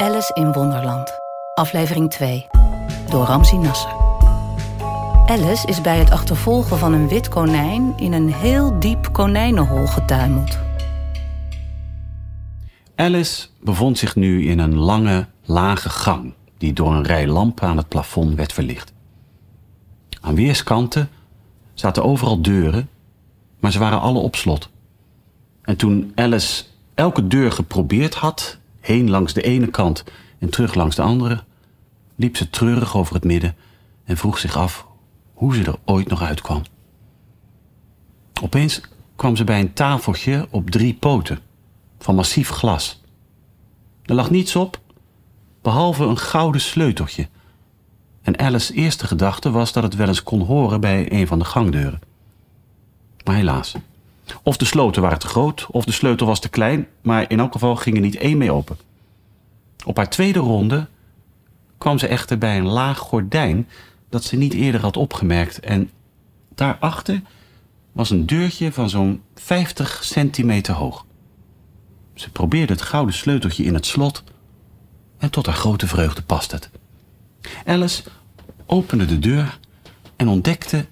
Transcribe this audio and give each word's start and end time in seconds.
Alice 0.00 0.32
in 0.34 0.52
Wonderland, 0.52 1.10
aflevering 1.54 2.10
2, 2.10 2.46
door 3.10 3.24
Ramzi 3.24 3.56
Nasser. 3.56 3.90
Alice 5.26 5.66
is 5.66 5.80
bij 5.80 5.98
het 5.98 6.10
achtervolgen 6.10 6.78
van 6.78 6.92
een 6.92 7.08
wit 7.08 7.28
konijn 7.28 7.92
in 7.96 8.12
een 8.12 8.32
heel 8.32 8.80
diep 8.80 9.12
konijnenhol 9.12 9.86
getuimeld. 9.86 10.58
Alice 12.94 13.46
bevond 13.62 13.98
zich 13.98 14.16
nu 14.16 14.48
in 14.48 14.58
een 14.58 14.76
lange, 14.76 15.26
lage 15.44 15.88
gang 15.88 16.34
die 16.58 16.72
door 16.72 16.92
een 16.92 17.04
rij 17.04 17.26
lampen 17.26 17.68
aan 17.68 17.76
het 17.76 17.88
plafond 17.88 18.34
werd 18.34 18.52
verlicht. 18.52 18.92
Aan 20.20 20.34
weerskanten 20.34 21.08
zaten 21.74 22.04
overal 22.04 22.42
deuren, 22.42 22.88
maar 23.58 23.72
ze 23.72 23.78
waren 23.78 24.00
alle 24.00 24.18
op 24.18 24.36
slot. 24.36 24.70
En 25.62 25.76
toen 25.76 26.12
Alice 26.14 26.64
elke 26.94 27.26
deur 27.26 27.52
geprobeerd 27.52 28.14
had, 28.14 28.59
heen 28.90 29.10
langs 29.10 29.32
de 29.32 29.42
ene 29.42 29.66
kant 29.66 30.04
en 30.38 30.50
terug 30.50 30.74
langs 30.74 30.96
de 30.96 31.02
andere, 31.02 31.44
liep 32.16 32.36
ze 32.36 32.50
treurig 32.50 32.96
over 32.96 33.14
het 33.14 33.24
midden 33.24 33.56
en 34.04 34.16
vroeg 34.16 34.38
zich 34.38 34.56
af 34.56 34.86
hoe 35.34 35.54
ze 35.54 35.64
er 35.64 35.78
ooit 35.84 36.08
nog 36.08 36.22
uitkwam. 36.22 36.62
Opeens 38.42 38.80
kwam 39.16 39.36
ze 39.36 39.44
bij 39.44 39.60
een 39.60 39.72
tafeltje 39.72 40.46
op 40.50 40.70
drie 40.70 40.94
poten 40.94 41.38
van 41.98 42.14
massief 42.14 42.48
glas. 42.48 43.02
Er 44.02 44.14
lag 44.14 44.30
niets 44.30 44.56
op, 44.56 44.80
behalve 45.62 46.04
een 46.04 46.18
gouden 46.18 46.60
sleuteltje. 46.60 47.28
En 48.22 48.38
Alice's 48.38 48.70
eerste 48.70 49.06
gedachte 49.06 49.50
was 49.50 49.72
dat 49.72 49.82
het 49.82 49.94
wel 49.94 50.08
eens 50.08 50.22
kon 50.22 50.40
horen 50.40 50.80
bij 50.80 51.12
een 51.12 51.26
van 51.26 51.38
de 51.38 51.44
gangdeuren. 51.44 52.00
Maar 53.24 53.34
helaas. 53.34 53.74
Of 54.42 54.56
de 54.56 54.64
sloten 54.64 55.02
waren 55.02 55.18
te 55.18 55.26
groot, 55.26 55.66
of 55.70 55.84
de 55.84 55.92
sleutel 55.92 56.26
was 56.26 56.40
te 56.40 56.48
klein, 56.48 56.86
maar 57.02 57.30
in 57.30 57.40
elk 57.40 57.52
geval 57.52 57.76
ging 57.76 57.96
er 57.96 58.02
niet 58.02 58.16
één 58.16 58.38
mee 58.38 58.52
open. 58.52 58.78
Op 59.84 59.96
haar 59.96 60.10
tweede 60.10 60.38
ronde 60.38 60.86
kwam 61.78 61.98
ze 61.98 62.06
echter 62.06 62.38
bij 62.38 62.58
een 62.58 62.66
laag 62.66 62.98
gordijn 62.98 63.68
dat 64.08 64.24
ze 64.24 64.36
niet 64.36 64.52
eerder 64.52 64.80
had 64.80 64.96
opgemerkt. 64.96 65.60
En 65.60 65.90
daarachter 66.54 67.22
was 67.92 68.10
een 68.10 68.26
deurtje 68.26 68.72
van 68.72 68.90
zo'n 68.90 69.22
50 69.34 70.04
centimeter 70.04 70.74
hoog. 70.74 71.06
Ze 72.14 72.30
probeerde 72.30 72.72
het 72.72 72.82
gouden 72.82 73.14
sleuteltje 73.14 73.64
in 73.64 73.74
het 73.74 73.86
slot 73.86 74.24
en 75.18 75.30
tot 75.30 75.46
haar 75.46 75.54
grote 75.54 75.86
vreugde 75.86 76.22
past 76.22 76.52
het. 76.52 76.70
Alice 77.64 78.02
opende 78.66 79.06
de 79.06 79.18
deur 79.18 79.58
en 80.16 80.28
ontdekte 80.28 80.86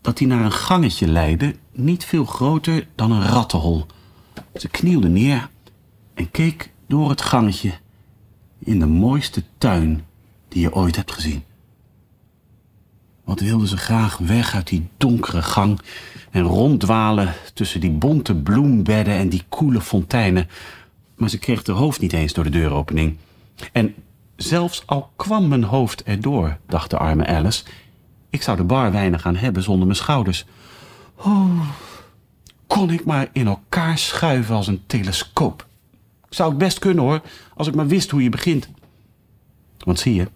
dat 0.00 0.16
die 0.16 0.26
naar 0.26 0.44
een 0.44 0.52
gangetje 0.52 1.08
leidde, 1.08 1.54
niet 1.80 2.04
veel 2.04 2.24
groter 2.24 2.86
dan 2.94 3.12
een 3.12 3.26
rattenhol. 3.26 3.86
Ze 4.54 4.68
knielde 4.68 5.08
neer 5.08 5.48
en 6.14 6.30
keek 6.30 6.72
door 6.86 7.08
het 7.08 7.22
gangetje 7.22 7.72
in 8.58 8.78
de 8.78 8.86
mooiste 8.86 9.42
tuin 9.58 10.04
die 10.48 10.62
je 10.62 10.74
ooit 10.74 10.96
hebt 10.96 11.12
gezien. 11.12 11.42
Wat 13.24 13.40
wilde 13.40 13.68
ze 13.68 13.76
graag 13.76 14.18
weg 14.18 14.54
uit 14.54 14.68
die 14.68 14.88
donkere 14.96 15.42
gang 15.42 15.80
en 16.30 16.42
ronddwalen 16.42 17.34
tussen 17.54 17.80
die 17.80 17.90
bonte 17.90 18.34
bloembedden 18.34 19.14
en 19.14 19.28
die 19.28 19.44
koele 19.48 19.80
fonteinen. 19.80 20.48
Maar 21.16 21.28
ze 21.28 21.38
kreeg 21.38 21.66
haar 21.66 21.76
hoofd 21.76 22.00
niet 22.00 22.12
eens 22.12 22.32
door 22.32 22.44
de 22.44 22.50
deuropening. 22.50 23.16
En 23.72 23.94
zelfs 24.36 24.82
al 24.86 25.10
kwam 25.16 25.48
mijn 25.48 25.64
hoofd 25.64 26.02
erdoor, 26.02 26.58
dacht 26.66 26.90
de 26.90 26.98
arme 26.98 27.26
Alice, 27.26 27.64
ik 28.30 28.42
zou 28.42 28.56
de 28.56 28.64
bar 28.64 28.92
weinig 28.92 29.26
aan 29.26 29.36
hebben 29.36 29.62
zonder 29.62 29.86
mijn 29.86 29.98
schouders. 29.98 30.44
Oh, 31.24 31.60
kon 32.66 32.90
ik 32.90 33.04
maar 33.04 33.28
in 33.32 33.46
elkaar 33.46 33.98
schuiven 33.98 34.54
als 34.54 34.66
een 34.66 34.82
telescoop. 34.86 35.66
Zou 36.28 36.52
ik 36.52 36.58
best 36.58 36.78
kunnen 36.78 37.04
hoor, 37.04 37.22
als 37.54 37.66
ik 37.66 37.74
maar 37.74 37.86
wist 37.86 38.10
hoe 38.10 38.22
je 38.22 38.28
begint. 38.28 38.68
Want 39.78 39.98
zie 39.98 40.14
je, 40.14 40.28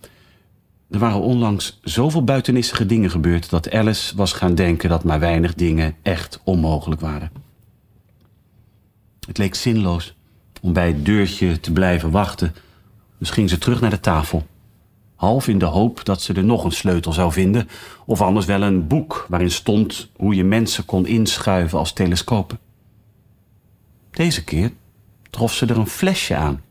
er 0.91 0.99
waren 0.99 1.21
onlangs 1.21 1.79
zoveel 1.83 2.25
buitenissige 2.25 2.87
dingen 2.87 3.11
gebeurd 3.11 3.51
dat 3.51 3.71
Alice 3.71 4.17
was 4.17 4.33
gaan 4.33 4.55
denken 4.55 4.89
dat 4.89 5.05
maar 5.05 5.21
weinig 5.21 5.55
dingen 5.55 5.97
echt 6.03 6.41
onmogelijk 6.45 7.01
waren. 7.01 7.31
Het 9.27 9.39
leek 9.39 9.55
zinloos 9.55 10.15
om 10.61 10.73
bij 10.73 10.87
het 10.87 11.05
deurtje 11.05 11.61
te 11.61 11.73
blijven 11.73 12.11
wachten, 12.11 12.55
dus 13.19 13.31
ging 13.31 13.51
ze 13.51 13.59
terug 13.59 13.81
naar 13.81 13.91
de 13.91 14.01
tafel. 14.01 14.47
Half 15.15 15.49
in 15.49 15.59
de 15.59 15.65
hoop 15.65 16.05
dat 16.05 16.23
ze 16.23 16.33
er 16.33 16.45
nog 16.45 16.65
een 16.65 16.73
sleutel 16.73 17.13
zou 17.13 17.33
vinden, 17.33 17.69
of 18.07 18.21
anders 18.21 18.47
wel 18.47 18.63
een 18.63 18.87
boek 18.87 19.27
waarin 19.29 19.51
stond 19.51 20.11
hoe 20.17 20.35
je 20.35 20.45
mensen 20.45 20.85
kon 20.85 21.07
inschuiven 21.07 21.79
als 21.79 21.93
telescopen. 21.93 22.59
Deze 24.11 24.45
keer 24.45 24.73
trof 25.31 25.55
ze 25.55 25.67
er 25.67 25.79
een 25.79 25.87
flesje 25.87 26.37
aan. 26.37 26.63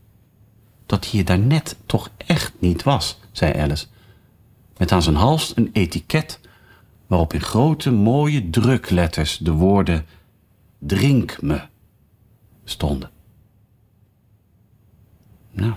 Dat 0.85 1.05
hier 1.05 1.25
daarnet 1.25 1.77
toch 1.85 2.09
echt 2.17 2.53
niet 2.59 2.83
was, 2.83 3.19
zei 3.31 3.53
Alice. 3.59 3.85
Met 4.77 4.91
aan 4.91 5.01
zijn 5.01 5.15
hals 5.15 5.51
een 5.55 5.69
etiket 5.73 6.39
waarop 7.07 7.33
in 7.33 7.41
grote 7.41 7.91
mooie 7.91 8.49
drukletters 8.49 9.37
de 9.37 9.51
woorden 9.51 10.05
drink 10.79 11.41
me 11.41 11.61
stonden. 12.63 13.09
Nou, 15.51 15.73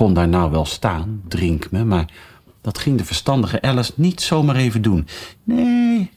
kon 0.00 0.14
daar 0.14 0.28
nou 0.28 0.50
wel 0.50 0.64
staan, 0.64 1.22
drink 1.28 1.70
me, 1.70 1.84
maar 1.84 2.12
dat 2.60 2.78
ging 2.78 2.98
de 2.98 3.04
verstandige 3.04 3.62
Alice 3.62 3.92
niet 3.94 4.20
zomaar 4.20 4.56
even 4.56 4.82
doen. 4.82 5.06
Nee, 5.44 6.10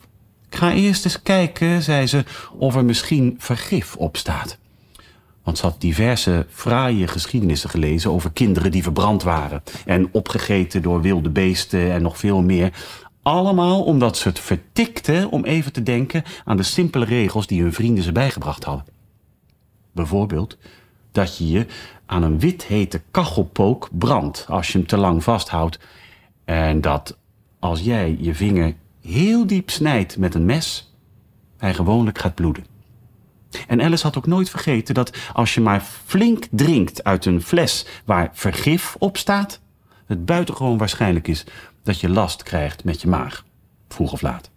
ik 0.50 0.56
ga 0.56 0.74
eerst 0.74 1.06
eens 1.06 1.22
kijken, 1.22 1.82
zei 1.82 2.08
ze, 2.08 2.24
of 2.58 2.76
er 2.76 2.86
misschien 2.86 3.36
vergif 3.38 3.96
op 3.96 4.18
staat. 4.18 4.58
Want 5.44 5.58
ze 5.58 5.66
had 5.66 5.82
diverse 5.82 6.46
fraaie 6.50 7.08
geschiedenissen 7.08 7.70
gelezen 7.70 8.12
over 8.12 8.32
kinderen 8.32 8.72
die 8.72 8.84
verbrand 8.84 9.24
waren. 9.24 9.64
En 9.86 10.10
opgegeten 10.12 10.82
door 10.82 11.02
wilde 11.02 11.30
beesten 11.30 11.92
en 11.92 12.02
nog 12.02 12.18
veel 12.18 12.42
meer. 12.42 12.74
Allemaal 13.22 13.84
omdat 13.84 14.18
ze 14.18 14.28
het 14.28 14.40
vertikte 14.40 15.28
om 15.32 15.46
even 15.46 15.74
te 15.74 15.84
denken 15.84 16.24
aan 16.46 16.58
de 16.58 16.64
simpele 16.64 17.06
regels 17.06 17.48
die 17.48 17.62
hun 17.62 17.74
vrienden 17.74 18.04
ze 18.04 18.12
bijgebracht 18.12 18.64
hadden. 18.64 18.86
Bijvoorbeeld 19.92 20.58
dat 21.12 21.38
je 21.38 21.50
je 21.50 21.66
aan 22.14 22.24
een 22.24 22.40
wit 22.40 22.64
hete 22.64 23.02
kachelpook 23.12 23.90
brandt 23.92 24.46
als 24.50 24.68
je 24.68 24.78
hem 24.78 24.88
te 24.88 24.98
lang 24.98 25.24
vasthoudt. 25.24 25.80
En 26.46 26.82
dat 26.82 27.18
als 27.60 27.82
jij 27.82 28.18
je 28.20 28.36
vinger 28.36 28.76
heel 29.02 29.48
diep 29.48 29.70
snijdt 29.70 30.18
met 30.18 30.36
een 30.36 30.46
mes, 30.46 30.94
hij 31.58 31.74
gewoonlijk 31.74 32.18
gaat 32.18 32.36
bloeden. 32.36 32.66
En 33.68 33.82
Alice 33.82 34.04
had 34.04 34.18
ook 34.18 34.28
nooit 34.28 34.50
vergeten 34.50 34.94
dat 34.94 35.18
als 35.34 35.54
je 35.54 35.62
maar 35.62 35.82
flink 35.82 36.48
drinkt 36.52 37.04
uit 37.04 37.26
een 37.26 37.42
fles 37.42 37.86
waar 38.06 38.30
vergif 38.34 38.96
op 39.00 39.18
staat, 39.18 39.62
het 40.06 40.26
buitengewoon 40.26 40.78
waarschijnlijk 40.78 41.28
is 41.28 41.46
dat 41.84 42.00
je 42.00 42.10
last 42.10 42.44
krijgt 42.44 42.84
met 42.84 43.02
je 43.02 43.08
maag, 43.08 43.46
vroeg 43.88 44.12
of 44.12 44.22
laat. 44.22 44.50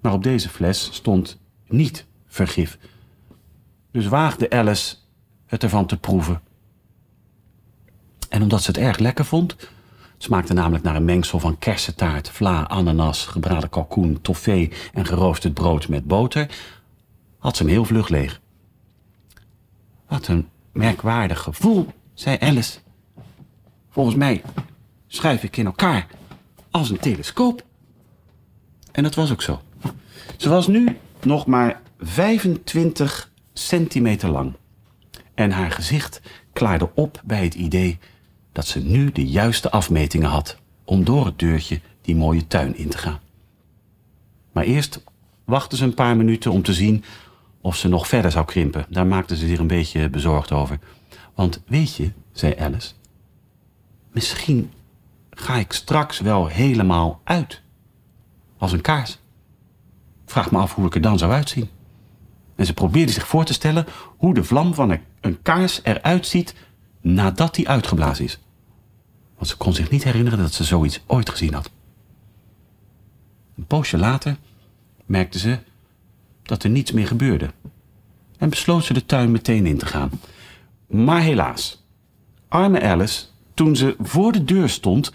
Maar 0.00 0.12
op 0.12 0.22
deze 0.22 0.48
fles 0.48 0.88
stond 0.92 1.38
niet 1.66 2.06
vergif. 2.26 2.78
Dus 3.90 4.06
waagde 4.06 4.50
Alice 4.50 4.96
het 5.48 5.62
ervan 5.62 5.86
te 5.86 5.96
proeven. 5.96 6.40
En 8.28 8.42
omdat 8.42 8.62
ze 8.62 8.70
het 8.70 8.80
erg 8.80 8.98
lekker 8.98 9.24
vond, 9.24 9.56
smaakte 10.18 10.52
namelijk 10.52 10.84
naar 10.84 10.96
een 10.96 11.04
mengsel 11.04 11.38
van 11.38 11.58
kersentaart, 11.58 12.30
vla, 12.30 12.68
ananas, 12.68 13.26
gebraden 13.26 13.68
kalkoen, 13.68 14.20
toffee 14.20 14.72
en 14.92 15.06
geroosterd 15.06 15.54
brood 15.54 15.88
met 15.88 16.06
boter, 16.06 16.50
had 17.38 17.56
ze 17.56 17.62
hem 17.62 17.72
heel 17.72 17.84
vlug 17.84 18.08
leeg. 18.08 18.40
Wat 20.08 20.26
een 20.26 20.48
merkwaardig 20.72 21.40
gevoel, 21.40 21.86
zei 22.14 22.36
Alice. 22.40 22.78
Volgens 23.88 24.16
mij 24.16 24.42
schuif 25.06 25.42
ik 25.42 25.56
in 25.56 25.66
elkaar 25.66 26.06
als 26.70 26.90
een 26.90 26.98
telescoop. 26.98 27.64
En 28.92 29.02
dat 29.02 29.14
was 29.14 29.32
ook 29.32 29.42
zo. 29.42 29.60
Ze 30.36 30.48
was 30.48 30.66
nu 30.66 30.98
nog 31.22 31.46
maar 31.46 31.80
25 31.98 33.30
centimeter 33.52 34.28
lang. 34.28 34.52
En 35.38 35.50
haar 35.50 35.70
gezicht 35.70 36.20
klaarde 36.52 36.90
op 36.94 37.20
bij 37.24 37.44
het 37.44 37.54
idee 37.54 37.98
dat 38.52 38.66
ze 38.66 38.80
nu 38.80 39.12
de 39.12 39.26
juiste 39.26 39.70
afmetingen 39.70 40.28
had 40.28 40.58
om 40.84 41.04
door 41.04 41.26
het 41.26 41.38
deurtje 41.38 41.80
die 42.00 42.16
mooie 42.16 42.46
tuin 42.46 42.76
in 42.76 42.88
te 42.88 42.98
gaan. 42.98 43.18
Maar 44.52 44.64
eerst 44.64 45.04
wachtte 45.44 45.76
ze 45.76 45.84
een 45.84 45.94
paar 45.94 46.16
minuten 46.16 46.50
om 46.50 46.62
te 46.62 46.72
zien 46.72 47.04
of 47.60 47.76
ze 47.76 47.88
nog 47.88 48.08
verder 48.08 48.30
zou 48.30 48.44
krimpen. 48.44 48.86
Daar 48.88 49.06
maakte 49.06 49.36
ze 49.36 49.46
zich 49.46 49.58
een 49.58 49.66
beetje 49.66 50.10
bezorgd 50.10 50.52
over. 50.52 50.78
Want 51.34 51.62
weet 51.66 51.94
je, 51.94 52.12
zei 52.32 52.54
Alice, 52.58 52.92
misschien 54.12 54.72
ga 55.30 55.54
ik 55.54 55.72
straks 55.72 56.20
wel 56.20 56.46
helemaal 56.46 57.20
uit. 57.24 57.62
Als 58.56 58.72
een 58.72 58.80
kaars. 58.80 59.18
Vraag 60.26 60.50
me 60.50 60.58
af 60.58 60.74
hoe 60.74 60.86
ik 60.86 60.94
er 60.94 61.00
dan 61.00 61.18
zou 61.18 61.32
uitzien. 61.32 61.68
En 62.56 62.66
ze 62.66 62.74
probeerde 62.74 63.12
zich 63.12 63.26
voor 63.26 63.44
te 63.44 63.52
stellen 63.52 63.86
hoe 64.16 64.34
de 64.34 64.44
vlam 64.44 64.74
van 64.74 64.98
een 65.20 65.42
kaars 65.42 65.80
eruit 65.82 66.26
ziet 66.26 66.54
nadat 67.00 67.54
die 67.54 67.68
uitgeblazen 67.68 68.24
is. 68.24 68.38
Want 69.34 69.48
ze 69.48 69.56
kon 69.56 69.74
zich 69.74 69.90
niet 69.90 70.04
herinneren 70.04 70.38
dat 70.38 70.52
ze 70.52 70.64
zoiets 70.64 71.00
ooit 71.06 71.30
gezien 71.30 71.54
had. 71.54 71.70
Een 73.56 73.66
poosje 73.66 73.98
later 73.98 74.36
merkte 75.06 75.38
ze 75.38 75.58
dat 76.42 76.62
er 76.62 76.70
niets 76.70 76.92
meer 76.92 77.06
gebeurde. 77.06 77.50
En 78.38 78.50
besloot 78.50 78.84
ze 78.84 78.92
de 78.92 79.06
tuin 79.06 79.30
meteen 79.30 79.66
in 79.66 79.78
te 79.78 79.86
gaan. 79.86 80.10
Maar 80.86 81.20
helaas, 81.20 81.84
Arme 82.48 82.82
Alice, 82.82 83.24
toen 83.54 83.76
ze 83.76 83.96
voor 83.98 84.32
de 84.32 84.44
deur 84.44 84.68
stond, 84.68 85.12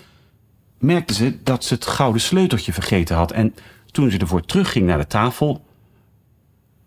merkte 0.78 1.14
ze 1.14 1.44
dat 1.44 1.64
ze 1.64 1.74
het 1.74 1.86
gouden 1.86 2.22
sleuteltje 2.22 2.74
vergeten 2.74 3.16
had. 3.16 3.32
En 3.32 3.56
toen 3.92 4.12
ze 4.12 4.18
ervoor 4.18 4.46
terugging 4.46 4.86
naar 4.86 4.98
de 4.98 5.08
tafel, 5.08 5.66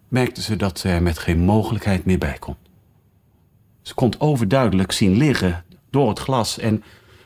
merkte 0.09 0.43
ze 0.43 0.57
dat 0.57 0.79
ze 0.79 0.89
er 0.89 1.03
met 1.03 1.19
geen 1.19 1.39
mogelijkheid 1.39 2.05
meer 2.05 2.19
bij 2.19 2.37
kon. 2.39 2.57
Ze 3.87 3.95
kon 3.95 4.11
het 4.11 4.21
overduidelijk 4.21 4.93
zien 4.93 5.17
liggen 5.17 5.65
door 5.91 6.09
het 6.09 6.19
glas 6.19 6.59
en 6.59 6.83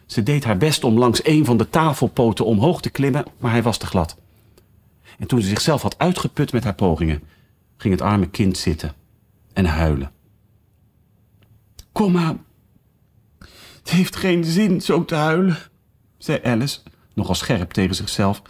ze 0.06 0.22
deed 0.22 0.44
haar 0.44 0.56
best 0.56 0.84
om 0.84 0.98
langs 0.98 1.24
een 1.24 1.44
van 1.44 1.56
de 1.56 1.68
tafelpoten 1.68 2.44
omhoog 2.44 2.80
te 2.80 2.90
klimmen, 2.90 3.24
maar 3.38 3.50
hij 3.50 3.62
was 3.62 3.78
te 3.78 3.86
glad. 3.86 4.16
En 5.18 5.26
toen 5.26 5.40
ze 5.40 5.48
zichzelf 5.48 5.82
had 5.82 5.98
uitgeput 5.98 6.52
met 6.52 6.64
haar 6.64 6.74
pogingen, 6.74 7.22
ging 7.76 7.94
het 7.94 8.02
arme 8.02 8.28
kind 8.28 8.58
zitten 8.58 8.94
en 9.52 9.64
huilen. 9.64 10.12
Kom 11.92 12.12
maar. 12.12 12.36
Het 13.78 13.90
heeft 13.90 14.16
geen 14.16 14.44
zin 14.44 14.80
zo 14.80 15.04
te 15.04 15.14
huilen, 15.14 15.56
zei 16.18 16.40
Alice, 16.42 16.80
nogal 17.14 17.34
scherp 17.34 17.70
tegen 17.70 17.94
zichzelf. 17.94 18.42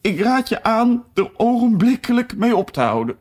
Ik 0.00 0.20
raad 0.20 0.48
je 0.48 0.62
aan 0.62 1.04
er 1.14 1.30
ogenblikkelijk 1.36 2.36
mee 2.36 2.56
op 2.56 2.70
te 2.70 2.80
houden. 2.80 3.16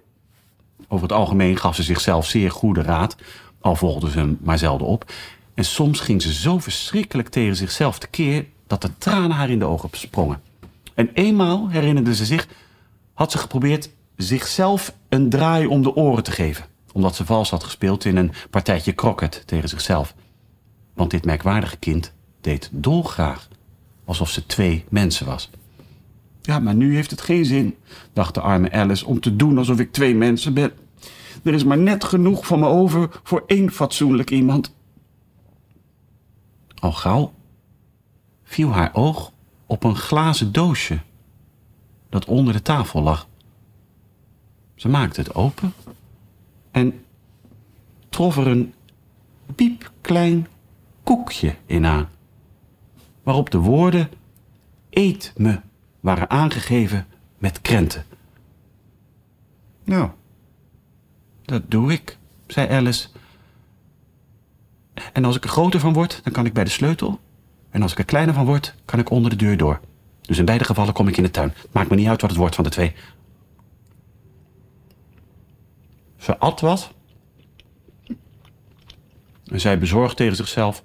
Over 0.88 1.08
het 1.08 1.18
algemeen 1.18 1.58
gaf 1.58 1.76
ze 1.76 1.84
zichzelf 1.84 2.26
zeer 2.26 2.52
goede 2.52 2.82
raad, 2.82 3.16
al 3.62 3.76
volgde 3.76 4.10
ze 4.10 4.18
hem 4.18 4.38
maar 4.42 4.58
zelden 4.58 4.88
op. 4.88 5.12
En 5.54 5.66
soms 5.66 6.00
ging 6.00 6.22
ze 6.22 6.34
zo 6.34 6.60
verschrikkelijk 6.60 7.30
tegen 7.30 7.56
zichzelf 7.56 8.00
tekeer 8.00 8.46
dat 8.68 8.82
de 8.82 8.98
tranen 8.98 9.32
haar 9.32 9.50
in 9.50 9.60
de 9.60 9.66
ogen 9.66 9.90
sprongen. 9.92 10.42
En 10.96 11.10
eenmaal, 11.14 11.70
herinnerde 11.70 12.16
ze 12.16 12.26
zich, 12.26 12.48
had 13.14 13.32
ze 13.32 13.38
geprobeerd 13.38 13.90
zichzelf 14.16 14.94
een 15.10 15.30
draai 15.30 15.68
om 15.68 15.84
de 15.84 15.96
oren 15.96 16.24
te 16.24 16.32
geven. 16.32 16.66
Omdat 16.94 17.16
ze 17.16 17.26
vals 17.26 17.50
had 17.50 17.64
gespeeld 17.64 18.06
in 18.06 18.18
een 18.18 18.32
partijtje 18.50 18.92
kroket 18.92 19.44
tegen 19.46 19.70
zichzelf. 19.70 20.16
Want 20.94 21.12
dit 21.12 21.26
merkwaardige 21.26 21.78
kind 21.78 22.14
deed 22.42 22.70
dolgraag. 22.72 23.48
Alsof 24.06 24.30
ze 24.30 24.46
twee 24.46 24.86
mensen 24.90 25.26
was. 25.26 25.50
Ja, 26.42 26.60
maar 26.60 26.76
nu 26.76 26.96
heeft 26.96 27.12
het 27.12 27.22
geen 27.22 27.46
zin, 27.46 27.76
dacht 28.14 28.34
de 28.34 28.42
arme 28.42 28.72
Alice, 28.72 29.06
om 29.06 29.20
te 29.20 29.36
doen 29.36 29.58
alsof 29.58 29.80
ik 29.80 29.92
twee 29.92 30.16
mensen 30.16 30.54
ben. 30.54 30.72
Er 31.44 31.54
is 31.54 31.64
maar 31.64 31.78
net 31.78 32.04
genoeg 32.04 32.46
van 32.46 32.60
me 32.60 32.68
over 32.68 33.20
voor 33.24 33.44
één 33.48 33.72
fatsoenlijk 33.72 34.32
iemand. 34.32 34.76
Al 36.80 36.92
gauw 36.92 37.34
viel 38.44 38.70
haar 38.70 38.90
oog 38.94 39.32
op 39.66 39.84
een 39.84 39.96
glazen 39.96 40.52
doosje 40.52 41.00
dat 42.10 42.26
onder 42.26 42.54
de 42.54 42.62
tafel 42.62 43.02
lag. 43.02 43.28
Ze 44.76 44.90
maakte 44.90 45.20
het 45.22 45.36
open 45.36 45.74
en 46.72 47.06
trof 48.10 48.38
er 48.38 48.48
een 48.48 48.74
piepklein 49.56 50.48
koekje 51.04 51.56
in 51.66 51.86
aan, 51.86 52.10
waarop 53.24 53.50
de 53.50 53.58
woorden 53.58 54.10
eet 54.90 55.34
me 55.38 55.60
waren 56.00 56.30
aangegeven 56.30 57.08
met 57.38 57.62
krenten. 57.62 58.06
Nou, 59.84 60.10
dat 61.52 61.72
doe 61.72 61.92
ik, 61.92 62.18
zei 62.48 62.70
Alice. 62.70 63.08
En 65.14 65.26
als 65.26 65.36
ik 65.36 65.44
er 65.44 65.50
groter 65.50 65.80
van 65.80 65.94
word, 65.94 66.20
dan 66.24 66.34
kan 66.34 66.46
ik 66.46 66.54
bij 66.54 66.64
de 66.64 66.70
sleutel. 66.70 67.20
En 67.70 67.82
als 67.82 67.92
ik 67.92 67.98
er 67.98 68.06
kleiner 68.06 68.34
van 68.34 68.46
word, 68.46 68.76
kan 68.86 69.00
ik 69.00 69.10
onder 69.10 69.30
de 69.30 69.36
deur 69.36 69.58
door. 69.58 69.80
Dus 70.22 70.38
in 70.38 70.46
beide 70.46 70.64
gevallen 70.64 70.94
kom 70.94 71.08
ik 71.08 71.18
in 71.18 71.24
de 71.24 71.32
tuin. 71.32 71.54
Het 71.56 71.74
maakt 71.74 71.90
me 71.90 71.96
niet 71.96 72.08
uit 72.08 72.22
wat 72.22 72.30
het 72.30 72.40
wordt 72.40 72.56
van 72.56 72.64
de 72.64 72.70
twee. 72.70 72.94
Ze 76.18 76.38
at 76.38 76.60
wat. 76.60 76.92
En 79.46 79.60
zei 79.60 79.78
bezorgd 79.78 80.18
tegen 80.18 80.36
zichzelf. 80.36 80.84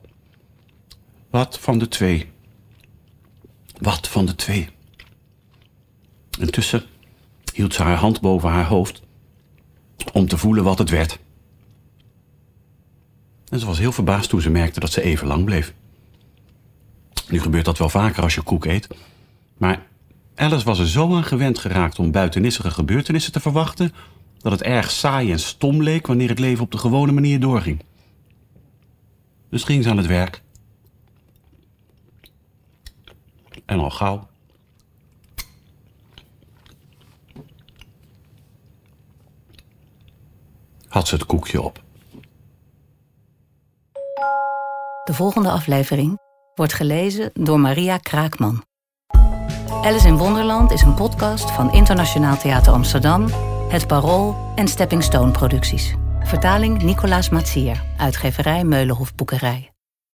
Wat 1.30 1.58
van 1.58 1.78
de 1.78 1.88
twee? 1.88 2.30
Wat 3.78 4.08
van 4.08 4.26
de 4.26 4.34
twee? 4.34 4.68
Intussen 6.38 6.84
hield 7.52 7.74
ze 7.74 7.82
haar 7.82 7.96
hand 7.96 8.20
boven 8.20 8.48
haar 8.48 8.66
hoofd 8.66 9.02
om 10.12 10.28
te 10.28 10.38
voelen 10.38 10.64
wat 10.64 10.78
het 10.78 10.90
werd. 10.90 11.18
En 13.48 13.58
ze 13.58 13.66
was 13.66 13.78
heel 13.78 13.92
verbaasd 13.92 14.28
toen 14.28 14.40
ze 14.40 14.50
merkte 14.50 14.80
dat 14.80 14.92
ze 14.92 15.02
even 15.02 15.26
lang 15.26 15.44
bleef. 15.44 15.74
Nu 17.28 17.40
gebeurt 17.40 17.64
dat 17.64 17.78
wel 17.78 17.88
vaker 17.88 18.22
als 18.22 18.34
je 18.34 18.42
koek 18.42 18.64
eet. 18.64 18.88
Maar 19.56 19.86
Alice 20.34 20.64
was 20.64 20.78
er 20.78 20.88
zo 20.88 21.14
aan 21.14 21.24
gewend 21.24 21.58
geraakt 21.58 21.98
om 21.98 22.10
buitennissige 22.10 22.70
gebeurtenissen 22.70 23.32
te 23.32 23.40
verwachten... 23.40 23.92
dat 24.38 24.52
het 24.52 24.62
erg 24.62 24.90
saai 24.90 25.32
en 25.32 25.38
stom 25.38 25.82
leek 25.82 26.06
wanneer 26.06 26.28
het 26.28 26.38
leven 26.38 26.64
op 26.64 26.70
de 26.70 26.78
gewone 26.78 27.12
manier 27.12 27.40
doorging. 27.40 27.82
Dus 29.50 29.64
ging 29.64 29.82
ze 29.82 29.90
aan 29.90 29.96
het 29.96 30.06
werk. 30.06 30.42
En 33.64 33.78
al 33.78 33.90
gauw 33.90 34.28
had 40.96 41.08
ze 41.08 41.14
het 41.14 41.26
koekje 41.26 41.62
op. 41.62 41.82
De 45.04 45.14
volgende 45.14 45.50
aflevering 45.50 46.18
wordt 46.54 46.72
gelezen 46.72 47.30
door 47.32 47.60
Maria 47.60 47.98
Kraakman. 47.98 48.64
Alice 49.82 50.06
in 50.06 50.16
Wonderland 50.16 50.70
is 50.70 50.82
een 50.82 50.94
podcast 50.94 51.50
van 51.50 51.72
Internationaal 51.72 52.36
Theater 52.36 52.72
Amsterdam, 52.72 53.26
Het 53.68 53.86
Parool 53.86 54.52
en 54.54 54.68
Stepping 54.68 55.02
Stone 55.02 55.30
Producties. 55.30 55.94
Vertaling 56.20 56.82
Nicolaas 56.82 57.28
Matsier, 57.28 57.82
uitgeverij 57.96 58.64
Meulenhof 58.64 59.14
Boekerij. 59.14 59.75